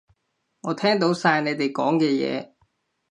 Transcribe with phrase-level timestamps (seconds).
[0.61, 2.53] 我聽到晒你哋講嘅嘢